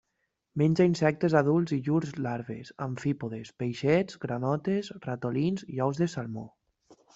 [0.59, 6.51] Menja insectes adults i llurs larves, amfípodes, peixets, granotes, ratolins i ous de salmó.